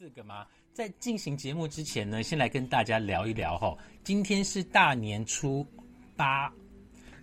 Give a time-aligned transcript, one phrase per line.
[0.00, 0.46] 四个吗？
[0.72, 3.76] 在进行节目之前呢，先来跟大家聊一聊哈。
[4.02, 5.62] 今天是大年初
[6.16, 6.50] 八，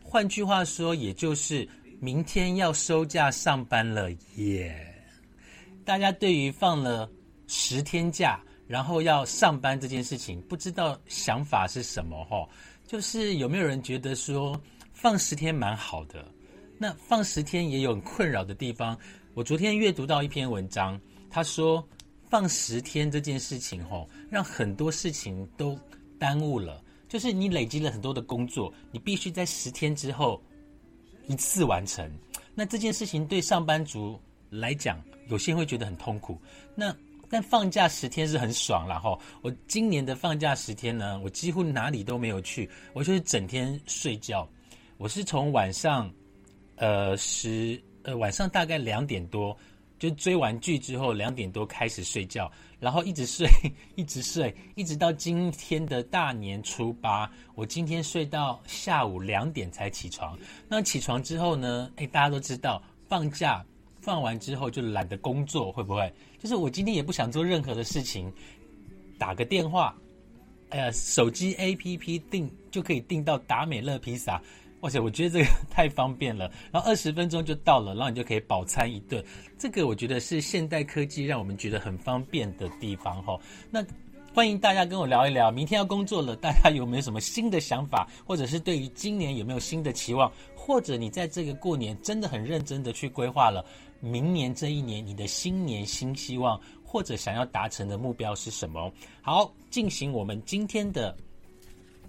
[0.04, 1.68] 换句话说，也就是
[2.00, 4.78] 明天要收假上班了耶。
[5.84, 7.10] 大家对于放了
[7.48, 12.48] 十天假，然后要上班这件事情，不知道想法是什么哈？
[12.86, 14.56] 就是有没有人觉得说
[14.94, 16.32] 放十天蛮好的？
[16.78, 18.96] 那放十天也有困扰的地方。
[19.34, 21.84] 我昨天阅读到一篇文章，他说
[22.30, 25.78] 放十天这件事情，吼，让很多事情都
[26.20, 26.84] 耽误了。
[27.08, 30.42] 就是你累积了很多的工作，你必须在十天之后
[31.28, 32.12] 一次完成。
[32.54, 34.20] 那这件事情对上班族
[34.50, 36.40] 来讲，有些人会觉得很痛苦。
[36.76, 36.96] 那
[37.30, 39.20] 但放假十天是很爽了，吼。
[39.42, 44.48] 我今年的放假十天呢，我几乎哪里都没有去，我就是整天睡觉。
[44.98, 46.12] 我是从晚上。
[46.80, 49.58] 呃，十呃晚上大概两点多，
[50.00, 53.48] 就追完剧之后两点多开始睡觉，然后一直睡，
[53.96, 60.38] 一直睡，一直到今天的大年初八，我今天睡到下午两点才起床。
[60.68, 61.92] 那起床之后呢？
[61.96, 63.66] 哎，大家都知道，放假
[64.00, 66.14] 放完之后就懒得工作，会不会？
[66.40, 68.32] 就是我今天也不想做任何的事情，
[69.18, 69.96] 打个电话，
[70.70, 74.42] 哎呀，手机 APP 订就可以订到达美乐披萨。
[74.80, 79.24] 而且我觉得这个 太方便了，然后二十分钟就到了，然后你就可以饱餐一顿。
[79.58, 83.40] 这个我觉得是现代科技让我们觉得很方便的地方哈。
[83.72, 83.84] 那
[84.34, 93.66] 欢迎大家跟我聊一聊，明天要工作了，大家有没有什么新的想法，或者是对于今年有没有新的期望，或者你在这个过年真的很认真的去规划了
[94.00, 98.94] 明年这一年你的新年新希望，或者想要达成的目标是什么？
[99.24, 101.18] 好，进行我们今天的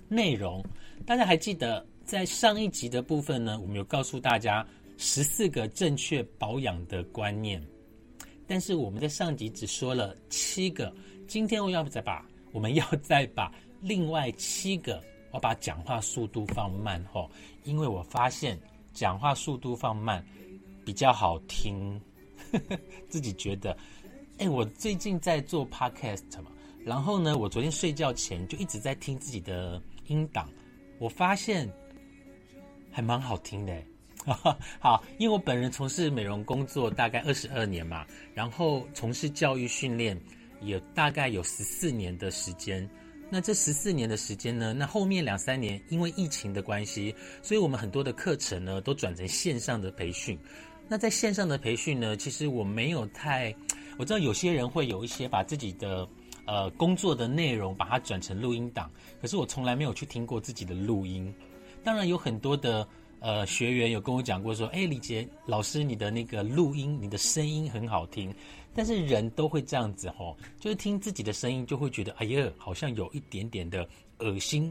[0.06, 0.62] 内容，
[1.06, 1.86] 大家还记得？
[2.08, 7.62] 在上一集的部分呢，我们有告诉大家十四个正确保养的观念，
[8.46, 10.90] 但是我们在上集只说了七个，
[11.26, 17.28] 今天我要再把我们要再把另外七个，我把讲话速度放慢哦，
[17.64, 18.58] 因为我发现
[18.94, 20.24] 讲话速度放慢
[20.86, 22.00] 比较好听，
[23.10, 23.76] 自己觉得，
[24.38, 26.50] 哎，我最近在做 podcast 嘛，
[26.86, 30.48] 然后呢，我昨天睡觉前就一直在听自己的音档，
[30.98, 31.70] 我发现。
[32.98, 33.72] 还蛮好听的，
[34.80, 38.04] 好，因为我本人从事美容工作大概二十二年嘛，
[38.34, 40.20] 然后从事教育训练
[40.60, 42.90] 也大概有十四年的时间。
[43.30, 50.36] 那这十四年的时间呢，那后面两三年因为疫情的关系，所以我们很多的课程呢都转成线上的培训。
[50.88, 53.54] 那在线上的培训呢，其实我没有太，
[53.96, 56.04] 我知道有些人会有一些把自己的
[56.46, 58.90] 呃工作的内容把它转成录音档，
[59.22, 61.32] 可是我从来没有去听过自己的录音。
[61.88, 62.86] 当然有很多的
[63.18, 68.30] 呃学员有跟我讲过说，哎，李杰老师，你的那个录音，你的声音很好听。
[68.74, 73.88] 但是人都会这样子吼，就是听自己的声音就会觉得，哎呀，好像有一点点的
[74.18, 74.70] 恶心。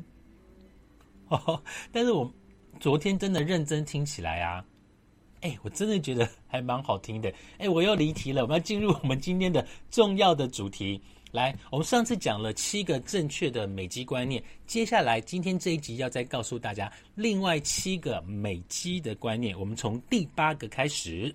[1.30, 1.60] 哦
[1.92, 2.32] 但是我
[2.80, 4.64] 昨天真的认真听起来啊，
[5.42, 7.34] 哎，我真的觉得还蛮好听的。
[7.58, 11.02] 哎，我又离题了，我们要进入我们今天的重要的主题。
[11.38, 19.58] 来，我们上次讲了七个正确的美肌观念，接下来今天这一集要再告诉大家另外七个美肌的观念。
[19.60, 21.32] 我们从第八个开始，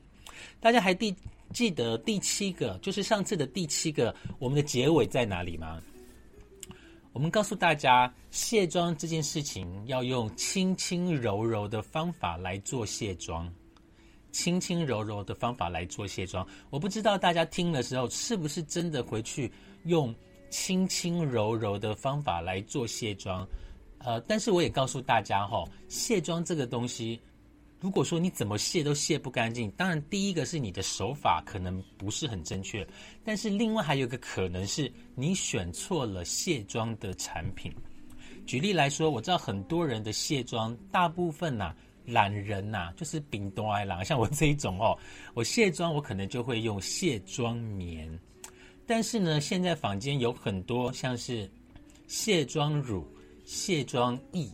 [0.58, 1.14] 大家还记
[1.52, 5.80] 记得第七个就是上次的第七个，我们的结尾在哪里吗？
[7.12, 13.48] 我们告诉大家，卸妆这件事情要用轻轻柔柔的方法来做卸妆。
[14.32, 19.52] 轻轻柔柔的方法来做卸妆，我不知道大家听的时候是不是真的回去
[19.84, 20.14] 用
[20.50, 23.46] 轻轻柔柔的方法来做卸妆。
[23.98, 27.20] 呃，但是我也告诉大家哈，卸妆这个东西，
[27.80, 32.86] 如果说你怎么卸都卸不干净，当然第一个是你的手法可能不是很正确，
[33.24, 37.72] 但是另外还有一个可能是你选错了卸妆的产品。
[38.46, 41.74] 举例来说，我知道很多人的卸妆，大部分呐。
[42.04, 44.98] 懒人呐，就是丙多爱狼，像我这一种哦，
[45.34, 48.10] 我卸妆我可能就会用卸妆棉，
[48.86, 51.50] 但是呢，现在坊间有很多像是
[52.06, 53.06] 卸妆乳、
[53.44, 54.48] 卸妆液、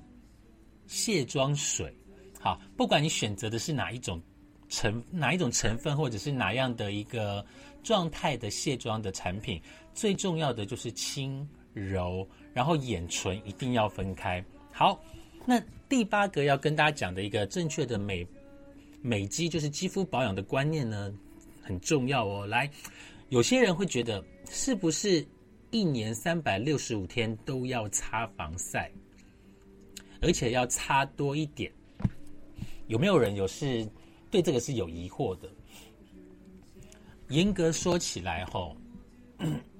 [0.87, 1.93] 卸妆水，
[2.41, 4.21] 好，不管你选择的是哪一种
[4.69, 7.45] 成哪一种成分，或者是哪样的一个
[7.83, 9.61] 状态的卸妆的产品，
[9.95, 15.03] 最重要的就是轻柔，然后眼唇一定要分开，好。
[15.47, 15.59] 那
[15.89, 18.27] 第八个要跟大家讲的一个正确的美
[19.01, 21.11] 美肌，就是肌肤保养的观念呢，
[21.63, 22.47] 很重要哦。
[22.47, 22.71] 来，
[23.29, 25.27] 有些人会觉得，是不是
[25.71, 28.91] 一年三百六十五天都要擦防晒，
[30.23, 31.71] 而且要擦多一点？
[32.87, 33.87] 有没有人有是
[34.31, 35.51] 对这个是有疑惑的？
[37.29, 38.75] 严格说起来，吼，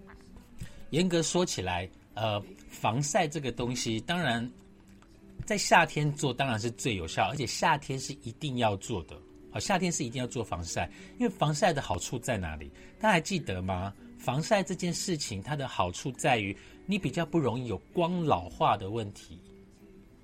[0.91, 4.47] 严格说起来，呃，防晒这个东西，当然
[5.47, 9.19] 在夏天做当然是最有效，而且夏天是一定要做的。
[9.51, 12.71] 好，夏天是一定要做防晒，因为防晒的好处在哪里？
[13.01, 13.93] 大家还记得吗？
[14.19, 16.57] 防晒这件事情，它的好处在于
[16.87, 19.39] 你比较不容易有光老化的问题。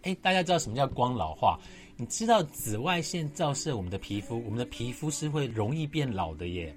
[0.03, 1.59] 哎，大家知道什么叫光老化？
[1.97, 6.77] 你知道紫外线照射我们的皮肤，我们的皮肤是会容易变老的耶。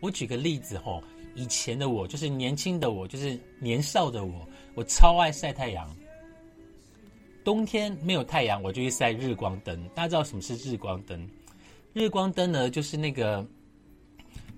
[0.00, 1.02] 我举个例子吼，
[1.34, 5.96] 以前的我就是年轻的我，就是年少的我，我超爱晒太阳。
[7.42, 9.88] 冬天没有太阳，我就去晒日光灯。
[9.94, 11.28] 大家知道什么是日光灯？
[11.98, 13.44] 日光灯呢，就是那个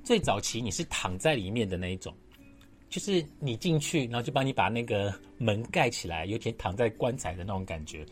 [0.04, 2.14] 最早期你是躺在里面的那一种，
[2.90, 8.04] 就是你进去，然后就帮你把那个门盖起来，有点躺在棺材的那种感觉。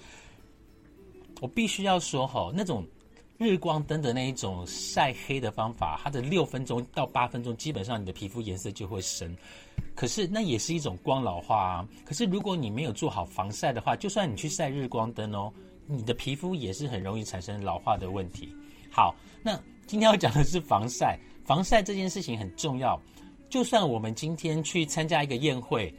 [1.42, 2.82] 我必须要说哈，那种
[3.36, 9.36] 日光灯的那一种晒黑的方法，它的六分钟到八分钟，基本上你的皮肤颜色就会深。
[9.94, 11.88] 可是那也是一种光老化啊。
[12.06, 15.52] 可是如果你没有做好防晒的话，就算你去晒日光灯哦，
[15.86, 18.48] 你的皮肤也是很容易产生老化的问题。
[18.90, 21.18] 好，那今天要讲的是防晒。
[21.44, 23.00] 防晒这件事情很重要。
[23.48, 25.94] 就算我们今天去参加一个宴会，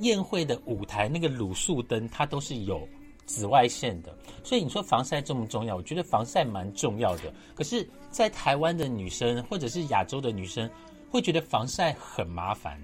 [0.00, 2.88] 宴会的舞台那个卤素灯，它都是有
[3.24, 4.12] 紫外线的。
[4.42, 5.76] 所以你说防晒重不重要？
[5.76, 7.32] 我觉得防晒蛮重要的。
[7.54, 10.68] 可是，在台湾的女生或者是亚洲的女生，
[11.08, 12.76] 会觉得防晒很麻烦，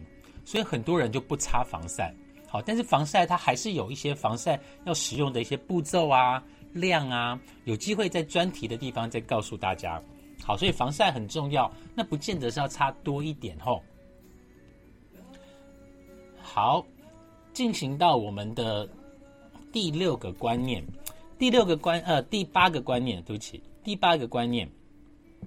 [0.45, 2.15] 所以很多人就不擦防晒。
[2.47, 6.41] 好，但是防晒它还是有一些防晒要使用的一些步骤啊。
[6.77, 10.01] 量啊，有机会在专题的地方再告诉大家。
[10.45, 13.83] 好，所以防晒很重要，那不见得是要擦多一点吼。
[16.41, 16.87] 好，
[17.53, 18.89] 进行到我们的
[19.73, 20.85] 第六个观念，
[21.39, 24.71] 第六个观呃第八个观念，对不起，第八个观念，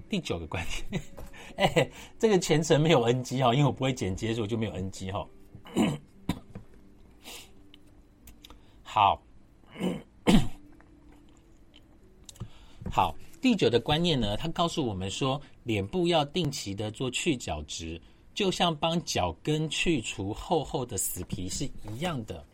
[0.08, 1.02] 第九个观念。
[1.56, 5.26] 哎，这个全程没有 NG 哈，因为我不会剪接，所以就没有 NG 哈。
[8.82, 9.22] 好。
[12.92, 18.00] 好，第九的观念呢，它告诉我们说，脸部要定期的做去角质，
[18.34, 22.44] 就像帮脚跟去除厚厚的死皮是一样的。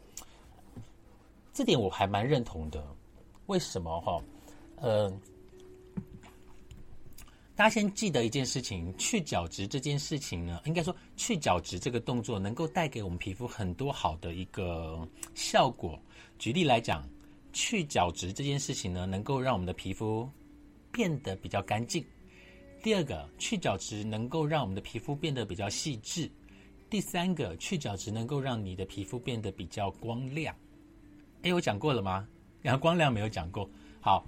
[1.54, 2.86] 这点我还蛮认同的。
[3.46, 4.22] 为什么哈？
[4.76, 5.10] 呃，
[7.54, 15.98] 大家先记得一件事情，去角质这件事情呢，应该说去角质这个动作能够带给我们皮肤很多好的一个效果。
[16.38, 17.08] 举例来讲。
[17.56, 20.31] 去角质这件事情呢，能够让我们的皮肤
[20.93, 22.05] 变得比较干净。
[22.82, 26.31] 第二个，去角质能够让我们的皮肤变得比较细致。
[26.91, 30.55] 第三个，去角质能够让你的皮肤变得比较光亮。
[31.44, 32.29] 哎，我讲过了吗？
[32.61, 33.69] 然后光亮没有讲过。
[34.03, 34.23] 好，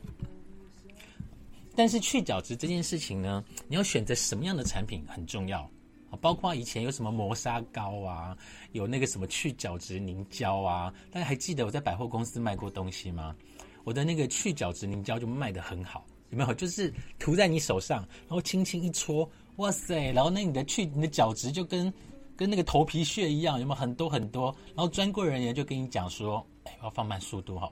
[1.76, 5.70] 但是去角质这件事情呢，你要选择什么样的产品很重要。
[6.16, 8.36] 包括以前有什么磨砂膏啊，
[8.72, 13.34] 有那个什么去角质凝胶啊，大家还记得我在百货公司卖过东西吗？
[13.84, 16.52] 我的那个去角质凝胶就卖得很好，有没有？
[16.54, 20.12] 就是涂在你手上，然后轻轻一搓，哇塞！
[20.12, 21.92] 然后那你的去你的角质就跟
[22.36, 24.54] 跟那个头皮屑一样，有没有很多很多？
[24.74, 27.70] 然后专柜人员就跟你讲说，哎，我要放慢速度哈。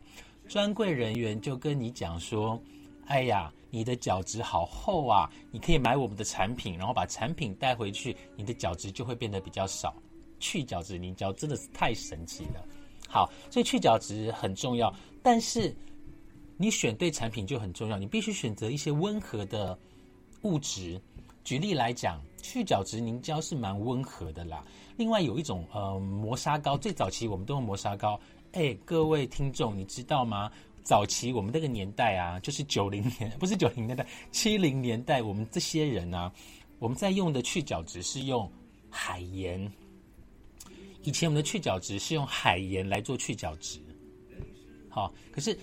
[0.49, 2.61] 专柜人员就跟你讲说，
[3.07, 3.53] 哎呀。
[3.69, 5.29] 你的角质好厚啊！
[5.51, 9.95] 你可以买我们的产品，然后把产品带回去，你的角质就会变得比较少。
[10.41, 12.65] 去角质凝胶真的是太神奇了。
[13.07, 14.91] 好，所以去角质很重要，
[15.23, 15.77] 但是
[16.57, 17.99] 你选对产品就很重要。
[17.99, 19.79] 你必须选择一些温和的
[20.43, 20.99] 物质。
[21.45, 24.65] 举例来讲，去角质凝胶是蛮温和的啦。
[24.97, 28.19] 另外有一种呃磨砂膏，最早期我们都用磨砂膏。
[28.53, 30.51] 哎，各位听众，你知道吗？
[30.87, 36.33] 早期我们那个年代啊，就是九零年， 不是九零年代，七零年代，我们这些人啊，
[36.79, 38.49] 我们在用的去角质是用
[38.89, 39.69] 海盐。
[41.03, 43.81] 以前我们的去角质是用海盐来做去角质，
[44.89, 45.59] 好，可是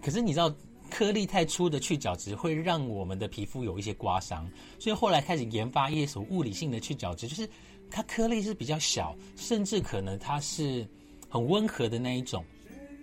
[0.00, 0.50] 可是你知道
[0.90, 7.46] 颗粒太粗的去角质会让我们的皮肤有一些刮伤，所以后来开始研发一些物理性的去角质，就是
[7.90, 10.88] 它颗粒是比较小，甚至可能它是
[11.28, 12.42] 很温和的那一种。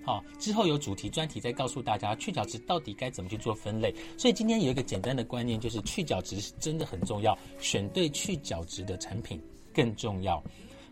[0.05, 3.93] 好，之后有主题专题再告诉大家去角质到底该怎么去做分类。
[4.17, 9.41] 所以今天有一个简单的观念，就是去角质是真的很重要，选对去角质的产品
[9.73, 10.43] 更重要。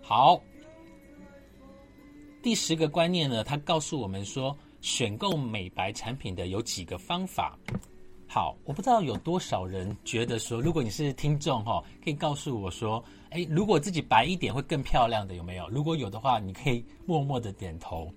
[0.02, 0.42] 好，
[2.42, 7.58] 第十个观念呢，它告诉我们说，选购美白产品的有几个方法。
[8.28, 15.68] 好，我不知道有多少人觉得说，如果你是听众哈，可以告诉我说，哎，如果自己白一点会更漂亮的有没有？
[15.68, 18.10] 如果有的话，你可以默默的点头。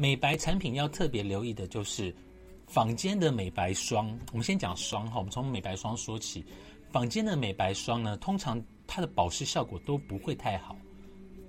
[0.00, 2.14] 美白产品要特别留意的就是
[2.68, 4.16] 坊间的美白霜。
[4.30, 6.46] 我们先讲霜哈，我们从美白霜说起。
[6.92, 10.76] 坊间的美白霜呢，通常它的保湿效果都不会太好。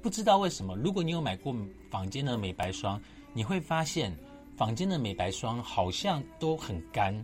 [0.02, 1.56] 不知道为什么，如果你有买过
[1.92, 3.00] 坊间的美白霜，
[3.34, 4.18] 你会发现
[4.58, 7.24] 坊间的美白霜好像都很干。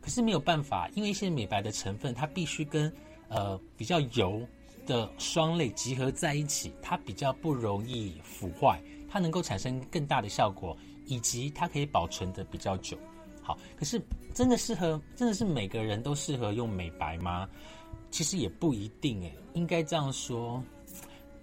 [0.00, 2.92] 可是没有办法，因为一些美白的成分，它必须跟
[3.28, 4.44] 呃比较油
[4.88, 8.82] 的霜类集合在一起，它比较不容易腐坏，
[9.14, 12.98] 它能够产生更大的效果，以及它可以保存的比较久。
[13.40, 14.02] 好，可是
[14.34, 17.48] 真的适合，真的是每个人都适合用美白吗？
[18.10, 20.60] 其实也不一定诶，应该这样说。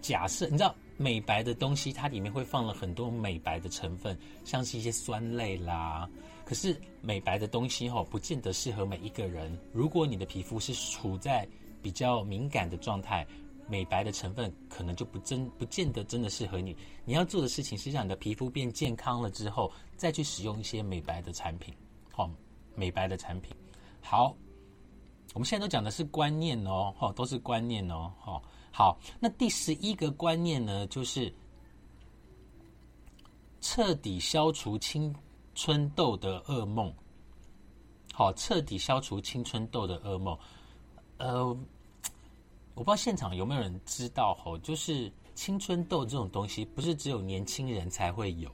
[0.02, 6.10] 假设你知道美白的东西，它里面会放了很多美白的成分，像是一些酸类啦。
[6.44, 9.58] 可是美白的东西吼，不见得适合每一个人。
[9.72, 11.48] 如果你的皮肤是处在
[11.82, 13.26] 比较敏感的状态，
[13.68, 16.76] 美白的成分可能就不真不见得真的适合你。
[17.06, 21.74] 你要做的事情是让你的皮肤变健康了之后，再去使用一些美白的产品，
[22.12, 22.30] 好，
[22.76, 23.56] 美白的产品。
[24.02, 24.36] 好，
[25.34, 28.42] 我们现在都讲的是观念哦，哈，都是观念哦，哈。
[28.72, 31.34] 好，那第十一个观念呢，就是
[33.60, 35.14] 彻底消除青
[35.56, 36.94] 春痘的噩梦。
[38.14, 40.38] 好，彻底消除青春痘的噩梦。
[41.18, 41.58] 呃，
[42.74, 48.50] 我不知道现场有没有人知道，吼，就是青春痘这种东西，不是只有年轻人才会有。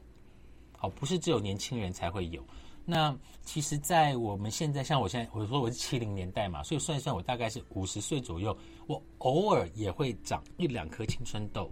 [0.78, 2.44] 好，不是只有年轻人才会有。
[2.84, 8.58] 那其实，在我们现在，像我现在，我说我是七零年代嘛，所以算一算，我大概是五十岁左右，
[8.88, 11.70] 我偶尔也会长一两颗青春痘。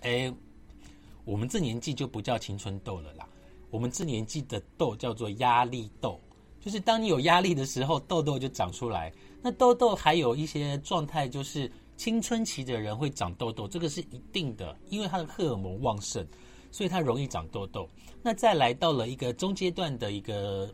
[0.00, 0.32] 哎，
[1.24, 3.28] 我们这年纪就不叫青春痘了啦，
[3.70, 6.20] 我们这年纪的痘叫做压力痘，
[6.60, 9.12] 就是当你有压力的时候，痘痘就长出来。
[9.42, 16.26] 那痘痘还有一些状态，就是青春期的人会长痘痘，这个是一定的，因为他的荷尔蒙旺盛。
[16.70, 17.88] 所以它容易长痘痘。
[18.22, 20.70] 那再来到了一个中阶段的一个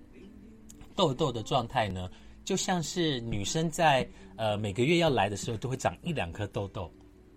[0.96, 2.10] 痘痘的状态呢，
[2.44, 4.04] 就像是女生在
[4.34, 6.92] 呃每个月要来的时候都会长一两颗痘痘。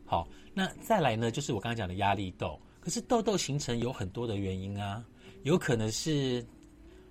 [0.06, 2.60] 好，那再来呢，就是我刚刚讲的压力痘。
[2.80, 5.06] 可是痘痘形成有很多的原因啊，
[5.44, 6.44] 有可能是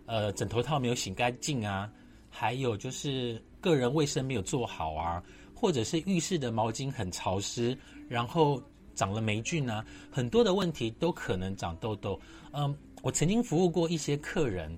[0.06, 1.88] 呃枕头套没有洗干净啊，
[2.28, 5.22] 还有就是个人卫生没有做好啊，
[5.54, 7.76] 或者是浴室的毛巾很潮湿，
[8.08, 8.62] 然后。
[8.96, 12.18] 长了霉菌啊，很多的问题都可能长痘痘。
[12.52, 14.74] 嗯，我曾经服务过一些客人、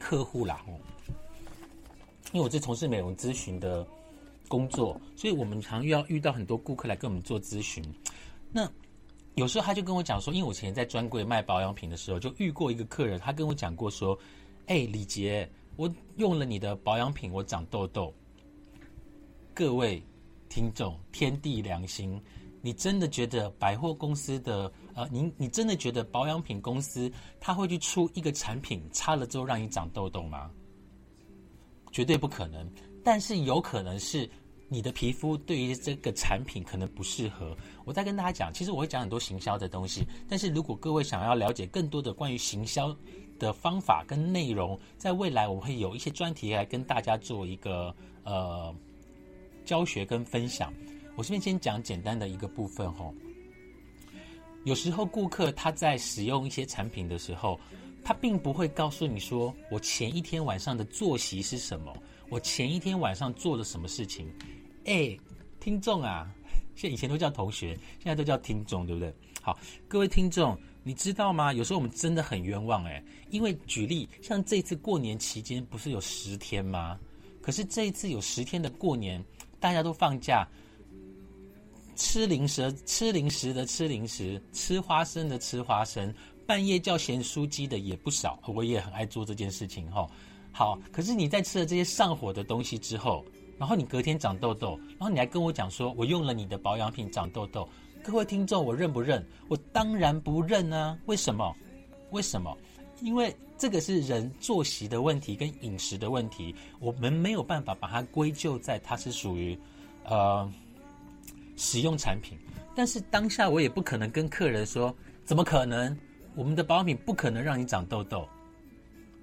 [0.00, 0.74] 客户啦，哦，
[2.32, 3.86] 因为我是从事美容咨询的
[4.48, 7.84] 工作，所以我们常遇到遇到很多顾客来跟我们做咨询。
[8.50, 8.68] 那
[9.36, 14.18] 有时候他就跟我讲说，因为我以前在专柜卖保养品的时候，就遇过一个客人，他跟我讲过说
[14.66, 18.12] ：“哎，李杰，我用了你的保养品，我长痘痘。”
[19.54, 20.02] 各位
[20.48, 22.20] 听众，天地良心。
[22.62, 27.10] 你真的觉得百货公司的呃，你你真的觉得保养品公司
[27.40, 30.50] 他会去出一个产品擦了之后让你长痘痘吗？
[31.90, 32.70] 绝对不可能。
[33.02, 34.28] 但是有可能是
[34.68, 37.56] 你的皮肤对于这个产品可能不适合。
[37.86, 42.94] 我再跟大家讲，其实我会讲很多行销的东西，但是如果各位想要了解更多的关于行销
[43.40, 47.92] 的方法跟内容，在未来我会有一些专题来跟大家做一个
[48.22, 48.72] 呃
[49.64, 50.72] 教学跟分享。
[51.16, 53.12] 我这边先讲简单的一个部分吼。
[54.64, 57.58] 有时候顾客他在使用一些产品的时候，
[58.04, 61.92] 他并不会告诉你说我前一天晚上的作息是什么，
[62.28, 64.30] 我前一天晚上做了什么事情。
[64.84, 65.16] 哎，
[65.58, 66.30] 听众啊，
[66.74, 67.68] 现以前都叫同学，
[67.98, 69.12] 现在都叫听众，对不对？
[69.42, 70.58] 好，各位听众，
[70.90, 71.52] 你知道吗？
[71.52, 76.98] 有时候我们真的很冤枉哎，因为举例像这次过年期间不是有十天吗？
[77.40, 79.24] 可是这一次有十天的过年，
[79.60, 80.44] 大家都放假。
[81.94, 86.12] 吃零食，吃零食的吃零食，吃花生的吃花生，
[86.44, 90.10] 半夜叫咸酥鸡的也不少，我也很爱做这件事情哈。
[90.50, 93.24] 好，可是你在吃了这些上火的东西之后，
[93.56, 97.68] 然后你隔天长痘痘，然后你还跟我讲说我用了你的保养品长痘痘，
[98.02, 99.24] 各位听众，我认不认？
[99.48, 100.98] 我当然不认啊！
[101.06, 101.54] 为什么？
[102.10, 102.56] 为什么？
[103.00, 109.58] 因为这个是人作息的问题跟饮食的问题，我们没有办法把它归咎在它是属于，
[110.04, 110.50] 呃。
[111.56, 112.38] 使用产品，
[112.74, 115.94] 但是当下我也不可能跟客人说，怎么可能？
[116.34, 118.26] 我们的保养品不可能让你长痘痘。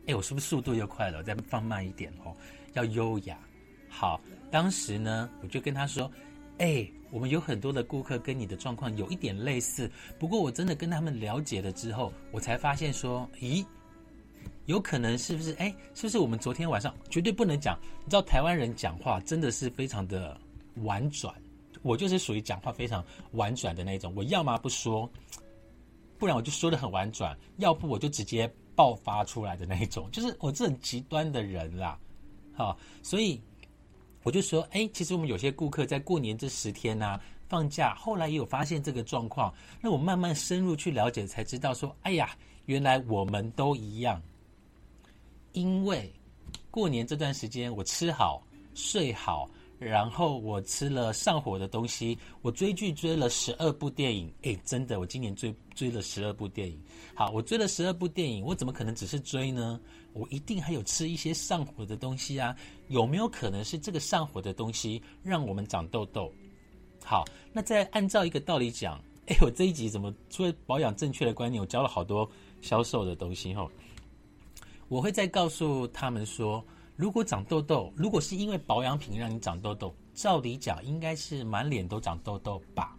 [0.06, 1.24] 哎，我是不是速度又快了？
[1.24, 2.32] 再放慢一点哦，
[2.74, 3.36] 要优雅。
[3.90, 6.12] 好，当时呢，我就跟他说，
[6.60, 13.66] 哎，我们有很多的顾客跟你的状况有一点类似，不过我真的跟他们了解了之后，我才发现说，咦，
[14.66, 15.54] 有可能是不是？
[15.54, 17.80] 哎，是不是我们昨天晚上绝对不能讲？
[18.04, 20.40] 你知道台湾人讲话真的是非常的
[20.84, 21.34] 婉转。
[21.84, 25.10] 我就是属于讲话非常婉转的那种，我要么不说，
[26.18, 31.98] 不然我就说的很婉转，要不我就直接爆发出来的那一种，就是我这种极端的人啦。
[32.54, 33.40] 好，所以
[34.28, 37.18] 我就说，哎，其实我们有些顾客在过年这十天呢，
[37.48, 39.54] 放假，后来也有发现这个状况。
[39.80, 44.22] 那我慢慢深入去了解，才知道说，哎呀，原来我们都一样。
[45.54, 46.12] 因为
[46.70, 54.30] 过年这段时间，我吃好睡好，然后我吃了上火的东西，我追剧追了十二部电影。
[54.44, 56.78] 哎，真的，我今年追追了十二部电影。
[57.16, 59.80] 好，我追了十二部电影，我怎么可能只是追呢？
[60.18, 62.56] 我一定还有吃一些上火的东西啊！
[62.88, 66.32] 有没有可能是这个上火的东西让我们长痘痘？
[67.04, 72.30] 好，那再按照一个道理讲， 哎，我这一集怎么除了保养正确的观念，我教了好多
[72.62, 73.68] 销售的东西哈。
[74.88, 76.64] 我会再告诉他们说，
[76.96, 82.98] 如果长痘痘，如果是因为保养品让你长痘痘，照理讲应该是满脸都长痘痘吧。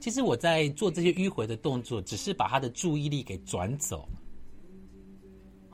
[0.00, 4.08] 其实我在做这些迂回的动作，只是把他的注意力给转走。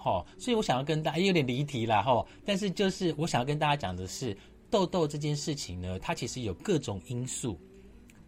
[0.06, 4.36] 哦，所以我想要跟大家有点离题了哈，但是就是我想要跟大家讲的是，
[4.70, 7.58] 痘痘这件事情呢，它其实有各种因素，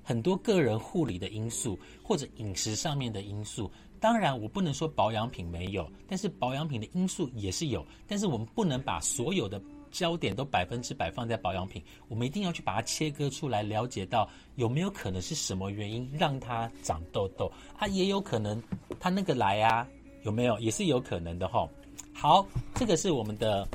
[0.03, 3.71] 很多个人护理的因素或者饮食上面的因素。
[4.01, 7.87] 当然，我不能说保养品没有，但是保养品的因素也是有。
[8.09, 17.87] 但是我们不能把所有的焦点都百分之百放在保养品，我们一定要去把它切割出来，了解到有没有可能是什么原因让它长痘痘啊？
[17.87, 18.61] 也有可能
[18.99, 19.87] 它那个来啊。
[20.23, 21.69] 有没有也是有可能的哈。
[22.13, 23.67] 好，这个是我们的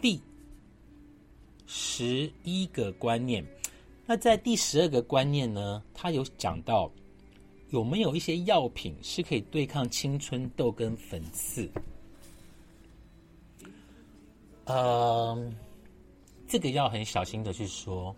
[0.00, 0.20] 第
[1.66, 3.44] 十一个观念。
[4.06, 6.90] 那在第十二个观念呢，它有讲到
[7.70, 11.70] 有没有一些药品是可以对抗青春痘跟粉刺？
[14.64, 15.52] 呃，
[16.46, 18.14] 这个要很小心的去说。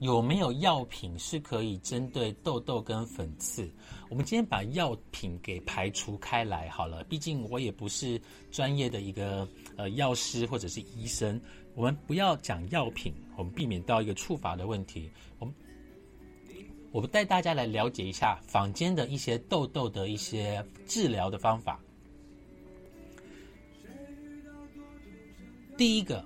[0.00, 3.70] 有没有药品是可以针对痘痘跟粉刺？
[4.10, 8.20] 我们今天把药品给排除开来好了，毕竟我也不是
[8.50, 11.40] 专业的一个呃药师或者是医生，
[11.74, 15.10] 我们不要讲药品，我们避免到一个触发的问题。
[15.38, 15.54] 我们
[16.90, 21.80] 我们带大家来了解一下坊间的一些痘痘的一些治疗的方法。
[25.78, 26.22] 第一个。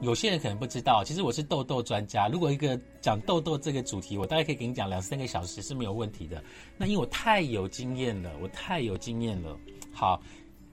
[0.00, 2.26] 有些人可能不知道，其实我是痘痘专家。
[2.28, 6.42] 如果一个讲痘痘这个主题，我大概可以给你讲两三个小时是没有问题的。
[6.76, 9.56] 那因为我太有经验了，我太有经验了。
[9.92, 10.20] 好，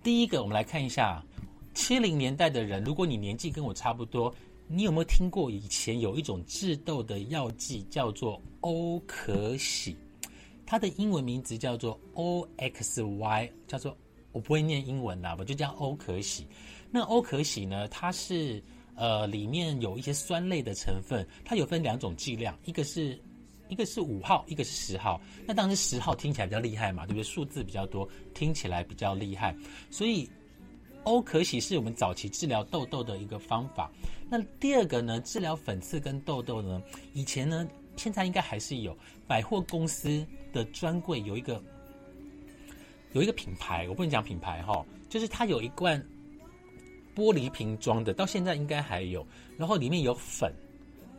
[0.04, 1.24] 第一个我们来看一下
[1.74, 4.34] 七零年代的人，如果你年纪跟我差不多，
[4.68, 9.96] 你有没有听过以前有一种治痘的药剂叫做欧可喜？
[10.66, 13.96] 它的英文名字叫做 O X Y，叫做
[14.32, 16.48] 我不会念英文啦，我就叫欧可喜。
[16.90, 18.62] 那欧可喜呢，它是。
[18.96, 23.20] 呃，里面有一些酸类的成分，它有分两种剂量，一个是
[23.68, 25.20] 一个是五号，一个是十号。
[25.48, 27.24] 那当然是十号听起来比较厉害嘛，对不对？
[27.24, 29.56] 数字比较多，听起来比较厉害。
[29.90, 30.30] 所以
[31.04, 33.90] 欧可喜是我们早期治疗痘痘的一个方法。
[34.30, 36.82] 那第二个呢，治疗粉刺跟痘痘呢，
[37.14, 40.24] 以前呢，现在应该还是有百货公司
[40.54, 41.64] 的专柜有一个
[43.14, 46.00] 有一个品牌，我不能讲品牌哈，就是它有一罐。
[47.16, 49.26] 玻璃瓶装的，到现在应该还有。
[49.58, 50.54] 然后里面有粉，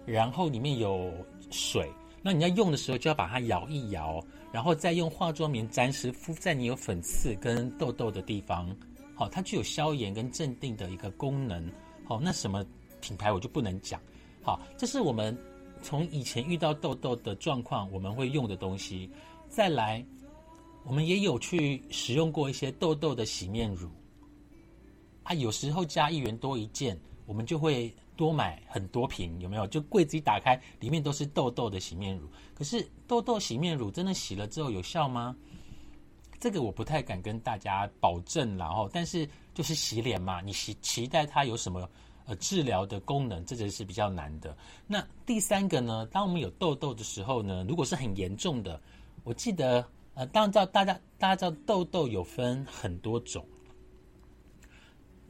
[0.06, 1.12] 然后里面有
[1.50, 1.90] 水。
[2.22, 8.74] 那你要用的时候，就要把它摇一摇，然后再用化妆棉沾湿敷在你有粉刺跟痘痘的地方。
[9.14, 11.68] 好，它具有消炎跟镇定的一个功能。
[12.04, 12.64] 好，那什么
[13.00, 14.00] 品牌我就不能讲。
[14.40, 15.36] 好，这是我们
[15.82, 19.10] 从以前遇到痘痘的状况，我们会用的东西。
[19.48, 20.04] 再来，
[20.84, 23.90] 我们也有去使用过一些痘痘的洗面乳。
[25.24, 29.66] 啊，有时候加一元多一件，我们就会多买很多瓶，有没有？
[29.66, 32.28] 就柜子一打开，里面都是痘痘的洗面乳。
[32.54, 35.34] 可是痘痘洗面乳真的洗了之后有效吗？
[36.40, 41.88] 这个我不太敢跟大家保证，然后，但是就是洗脸嘛，你期期待它有什么
[42.26, 44.56] 呃治疗的功能，这个是比较难的。
[44.88, 48.80] 那第三个呢，当我们有痘痘的时候呢，如果是很严重的，
[49.22, 53.46] 我记得呃，当然知道大家大家知道痘痘有分很多种。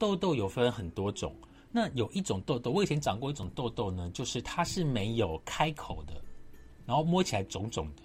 [0.03, 1.33] 痘痘有分很多种，
[1.71, 6.21] 那有一种痘痘，我以前长过一种痘痘呢，就是它是没有开口的，
[6.85, 8.03] 然后摸起来肿肿的。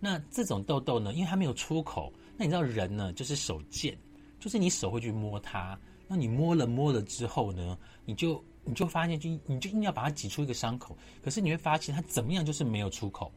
[0.00, 3.96] 那这种痘痘呢，因为它没有出口，那你知道人呢就是手贱，
[4.40, 5.78] 就是你手会去摸它，
[6.08, 13.30] 那你摸了摸了之后呢，你就你就发现就你就硬要把它挤出一个伤口，可是你会发现它怎么样就是没有出口。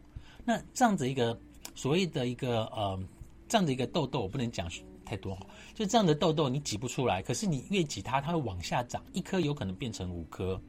[0.44, 1.40] 那这样子一个
[1.76, 3.00] 所谓的一个呃
[3.48, 4.68] 这样的一个痘痘，我不能讲。
[5.10, 5.36] 太多，
[5.74, 10.62] 就这样的痘痘你挤不出来，可是你越挤它，它会往下长，一颗有可能变成五颗。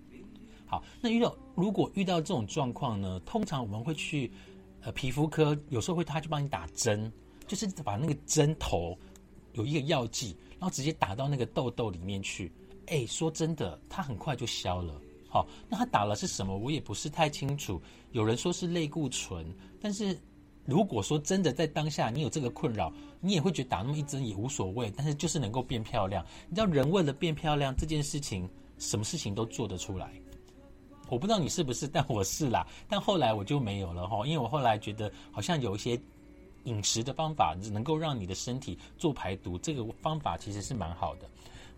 [0.64, 4.32] 好，那遇到如果遇到这种状况呢，通常我们会去
[4.80, 7.12] 呃皮肤科，有时候会他去帮你打针，
[7.46, 8.96] 就是把那个针头
[9.52, 12.50] 有一个药剂，然后直接打到那个痘痘里面去。
[12.86, 14.98] 哎，说真的，它很快就消了。
[15.28, 16.56] 好，那他打了是什么？
[16.56, 17.80] 我也不是太清楚。
[18.10, 19.46] 有人说是类固醇，
[19.80, 20.18] 但是
[20.66, 24.92] 如果说真的在当下你有这个困扰，你也会觉得打那么一针也无所谓。
[24.96, 30.12] 但是就是能够变漂亮，你知道人为了变漂亮这件事情，什么事情都做得出来。
[31.08, 32.64] 我不知道你是不是，但我是啦。
[32.88, 36.00] 但后来我就没有了哈，因为我后来觉得好像有一些
[36.64, 41.28] 饮食的方法能够让你的身体做排毒，这个方法其实是蛮好的。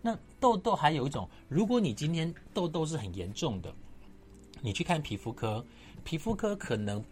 [0.03, 3.73] 那痘痘还有一种，如果你今天痘痘是很严重的，
[4.61, 5.65] 你去看皮肤科，
[6.03, 7.03] 皮肤科可能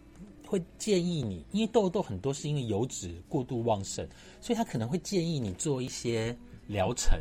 [0.52, 4.06] 会建议你，因为痘痘很多是因为油脂过度旺盛，
[4.38, 6.36] 所以他可能会建议你做一些
[6.66, 7.18] 疗程，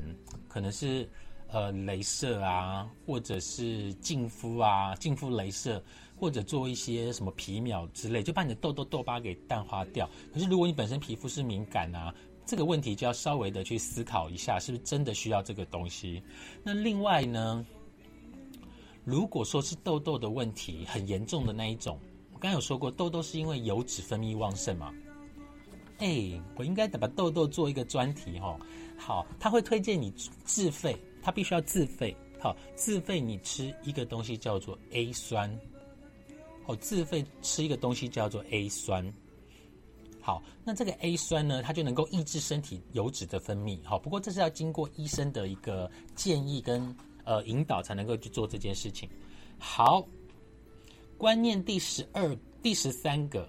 [0.49, 1.09] 可能是
[1.47, 5.81] 呃镭射啊，或者是净肤啊，净肤镭射，
[6.19, 10.09] 或者做一些什么皮秒之类，就把你的痘痘痘疤给淡化掉。
[10.33, 12.13] 可是如果你本身皮肤是敏感啊。
[12.43, 16.21] 这个问题就要稍微的去思考一下，是不是真的需要这个东西？
[16.63, 17.65] 那另外呢，
[19.05, 21.97] 如果说是痘痘的问题很严重的那一种，
[22.41, 24.91] 刚有说过，痘痘是因为油脂分泌旺盛嘛？
[25.99, 28.59] 哎，我应该得把痘痘做一个专题哈。
[28.97, 30.11] 好，他会推荐你
[30.43, 32.17] 自费，他必须要自费。
[32.39, 35.55] 好，自费你吃一个东西叫做 A 酸。
[36.65, 39.13] 哦，自费吃一个东西叫做 A 酸。
[40.19, 43.79] 好，那这个 A 酸呢，它就能够抑制身体油脂的分泌。
[43.83, 49.07] 好，不过这是要经过医生的一个建议跟呃引导才能够去做这件事情。
[49.59, 50.03] 好，
[51.21, 53.47] 观念第十二、第十三个，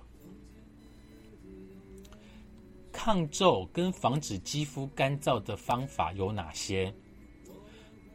[2.93, 6.93] 抗皱跟防止肌肤干燥的方法有哪些？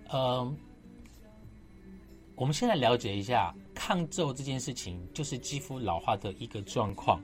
[0.09, 0.55] 呃，
[2.35, 7.19] 我们先来了解一下抗皱这件事情，就是肌肤老化的一个状况。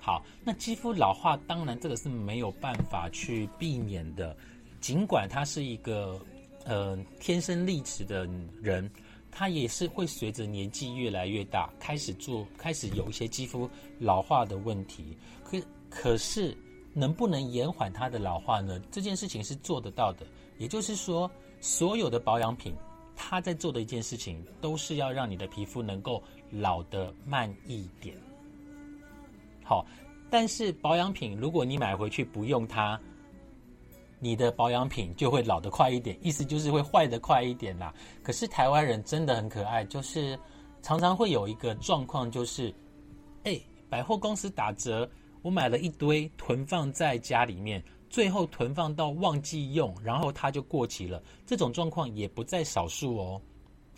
[0.00, 4.36] 好，那肌肤老化当然这个是没有办法去避免的，
[4.82, 6.20] 尽管他是一个
[6.66, 8.28] 呃天生丽质的
[8.60, 8.90] 人，
[9.30, 15.16] 它也是会随着年纪越来越大，开始做开始有一些肌肤老化的问题。
[15.44, 16.56] 可可是
[16.92, 18.80] 能不能延缓它的老化呢？
[18.90, 20.26] 这件事情是做得到的。
[20.58, 22.74] 也就是说，所有的保养品，
[23.16, 28.16] 它在做的一件事情，都是要让你的皮肤能够老得慢一点。
[29.64, 29.86] 好，
[30.28, 33.00] 但是保养品如果你买回去不用它，
[34.20, 37.92] 你的保养品就会老得快一点，意思就是会坏得快一点啦。
[38.22, 40.38] 可是台湾人真的很可爱，就是
[40.82, 42.72] 常常会有一个状况，就是
[43.44, 45.10] 哎，百货公司打折，
[45.42, 51.22] 我买了一堆囤放在家里面，最后囤放到忘记用，然后它就过期了。
[51.46, 53.40] 这种状况也不在少数哦。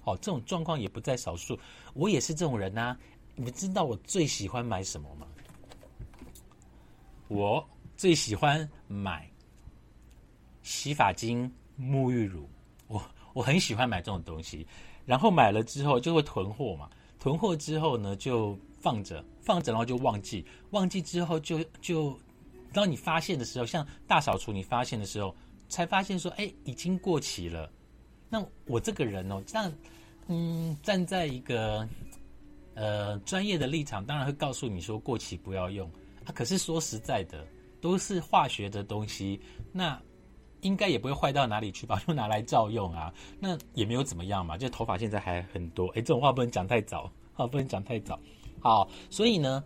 [0.02, 1.58] 好，这种状况也不在少数，
[1.94, 2.96] 我也是这种人呐。
[3.34, 5.26] 你们知道我最喜欢买什么吗？
[7.28, 9.30] 我最喜欢买
[10.62, 12.48] 洗发精、沐浴乳，
[12.88, 14.66] 我我很喜欢买这种东西。
[15.04, 22.16] 然后买了之后就会囤货嘛，囤货之后呢就放着，放着然后就忘记，忘记之后就就
[22.72, 25.34] 当你发现的时候，像大扫除你发现的时候，
[25.68, 27.68] 才发现说，哎，已经过期了。
[28.30, 29.72] 那我这个人哦，这样，
[30.28, 31.86] 嗯，站在一个
[32.74, 35.90] 呃专业的立场，当然会告诉你说，过期不要用。
[36.24, 37.44] 啊，可是说实在的，
[37.80, 39.40] 都是化学的东西，
[39.72, 40.00] 那
[40.62, 42.02] 应该也不会坏到哪里去吧？
[42.04, 44.56] 就拿来照用啊， 那也没有怎么样嘛。
[44.56, 48.18] 就头发现在还很多，哎，这种话不能讲太早，啊， 不能讲太早。
[48.60, 49.62] 好，所以呢，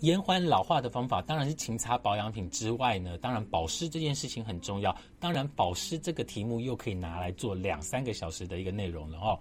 [0.00, 4.96] 延缓老化的方法当然是勤擦保养品之外呢，当然保湿这件事情很重要。
[5.18, 9.38] 当然，保湿这个题目又可以拿来做两三个小时的一个内容了哦。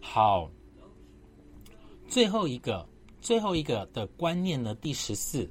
[0.00, 0.50] 好，
[2.08, 2.86] 最后一个。
[3.22, 5.46] 最后一个的观念呢，第十四，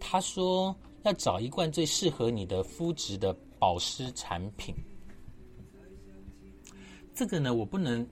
[0.00, 0.74] 他说
[1.04, 4.74] 要找一罐最适合你的肤质的保湿产品。
[7.14, 8.06] 这个呢，我不能，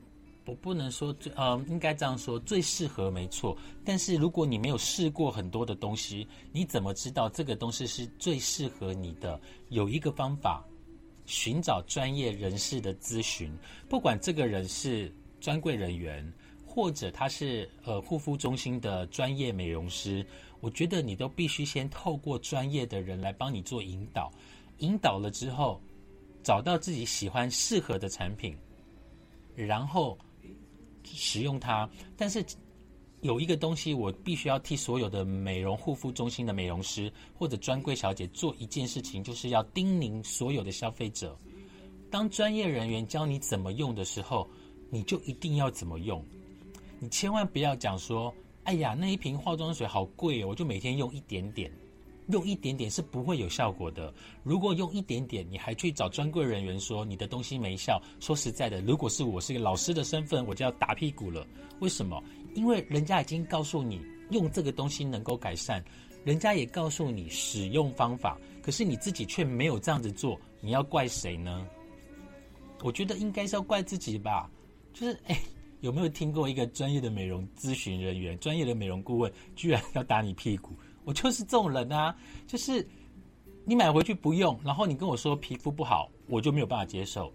[0.47, 3.57] 我不能说最，呃，应该这样说，最适合没错。
[3.85, 9.41] 但是如果你没有试过很多的东西，你怎么知道这个东西是最适合你的？
[9.71, 10.65] 有一个方法，
[11.27, 13.53] 寻找专业人士的咨询，
[13.89, 16.33] 不管这个人是专柜人员。
[16.75, 20.25] 或者他是呃护肤中心的专业美容师，
[20.63, 24.33] 我觉得你都必须先透过专业的人来帮你做引导，
[24.79, 25.81] 引导了之后，
[26.45, 28.57] 找到自己喜欢适合的产品，
[29.57, 30.17] 然后
[31.05, 31.91] 使用它。
[32.17, 32.45] 但是
[33.23, 41.37] 有一个东西，我必须要替所有的美容护肤中心的美容师或者专柜小姐做一件事情，就是要叮咛所有的消费者：
[42.09, 44.49] 当专业人员教你怎么用的时候，
[44.91, 46.25] 你就一定要怎么用。
[47.01, 48.33] 你千万不要讲说，
[48.65, 51.71] 哎呀，那一瓶化妆水好贵哦，我就每天用一点点。
[52.29, 54.15] 用一点点是不会有效果的。
[54.45, 61.45] 如果用一点点，你还去找专柜人员说你的东西没效，说实在的，如果是我是一个老师的身份，我就要打屁股了。
[61.81, 62.23] 为什么？
[62.55, 65.85] 因为人家已经告诉你用这个东西能够改善，
[66.25, 71.67] 人家也告诉你使用方法，可是你自己却没有这样子做，你要怪谁呢？
[72.85, 74.49] 我觉得应该是要怪自己吧。
[74.95, 75.37] 就是哎，
[75.83, 80.75] 有没有听过一个专业的美容咨询人员、专业的美容顾问，居然要打你屁股？
[81.05, 82.17] 我就是这种人啊，
[82.47, 82.87] 就是
[83.65, 87.33] 你买回去不用，然后你跟我说皮肤不好，我就没有办法接受。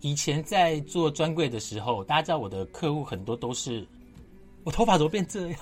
[0.00, 3.86] 以前在做专柜的时候，大家知道我的客户很多都是，
[4.64, 5.60] 我头发怎么变这样？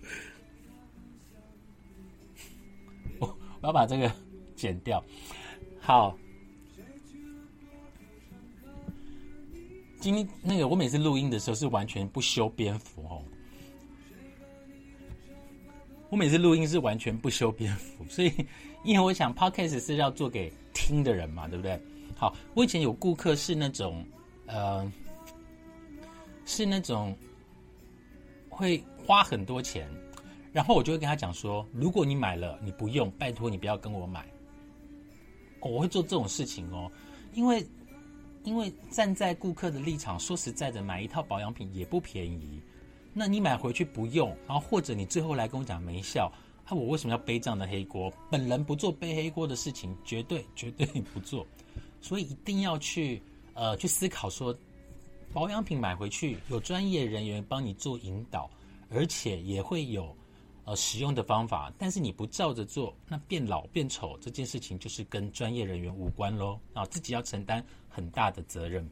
[3.20, 3.26] 我
[3.60, 4.10] 我要把这个
[4.56, 5.04] 剪掉。
[5.78, 6.16] 好，
[10.04, 13.22] 今天那个我每次录音的时候是完全不修边幅哦。
[16.10, 18.30] 我每次录音是完全不修边幅，所以
[18.84, 21.80] 因为我想 podcast 是要做给听的人嘛，对不对？
[22.14, 24.04] 好，我以前有顾客是那种，
[24.44, 24.92] 呃，
[26.44, 27.16] 是那种
[28.50, 29.88] 会花很多钱，
[30.52, 34.22] 然后我就会跟他讲说，如果你买了你不用，拜托你不要跟我买。
[35.62, 36.92] 我会做这种事情哦，
[37.32, 37.66] 因为
[38.44, 42.60] 因为站在顾客的立场，说实在的，买一套保养品也不便宜。
[43.12, 46.30] 那你买回去不用，然后或者你最后来跟我讲没效，
[46.68, 48.12] 那我为什么要背这样的黑锅？
[48.30, 51.46] 本人不做背黑锅的事情，绝对绝对不做。
[52.00, 53.22] 所以一定要去
[53.54, 54.54] 呃去思考说，
[55.32, 58.50] 保养品买回去有专业人员帮你做引导，
[58.90, 60.14] 而且也会有
[60.64, 61.72] 呃使用的方法。
[61.78, 68.88] 但是你不照着做，那变老变丑这件事情就是跟专业人员无关喽啊，自己要承担很大的责任。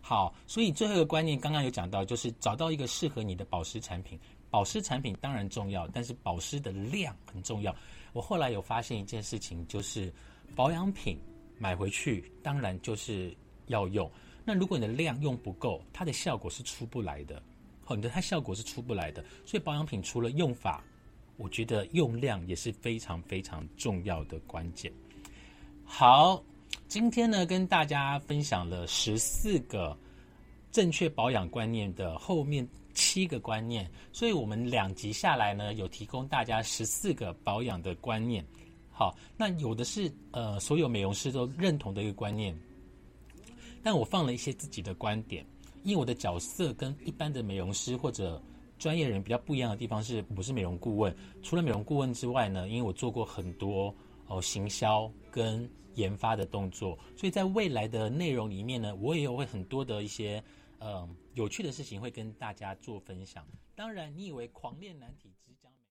[0.00, 4.18] 好，所以最后一个观念刚刚有讲到，就是找到一个适合你的保湿产品。
[4.50, 7.74] 保湿产品当然重要，但是保湿的量很重要。
[8.14, 10.10] 我后来有发现一件事情，就是
[10.56, 11.18] 保养品
[11.58, 14.10] 买回去当然就是要用，
[14.46, 17.42] 那如果你的量用不够，它的效果是出不来的。
[17.84, 19.22] 好，你的它效果是出不来的。
[19.44, 20.82] 所以保养品除了用法，
[21.36, 24.90] 我觉得用量也是非常非常重要的关键。
[25.84, 26.42] 好。
[26.88, 29.94] 今天呢，跟大家分享了十四个
[30.72, 38.42] 正确保养观念的后面七个观念，所以我们两集下来呢，有提供大家十四个保养的观念。
[38.90, 42.58] 好，那有的是呃，所有美容师都认同的一个观念，
[43.82, 45.44] 但我放了一些自己的观点，
[45.84, 48.42] 因为我的角色跟一般的美容师或者
[48.78, 51.14] 专业人比较不一样的地方是，我是美容顾问。
[51.42, 53.94] 除了美容顾问之外呢，因为我做过很多
[54.26, 55.68] 哦行销跟
[55.98, 60.42] 研发的动作，所以在未来的内容里面呢，我也有会很多的一些
[60.78, 63.44] 呃有趣的事情会跟大家做分享。
[63.74, 65.34] 当然，你以为狂练难题？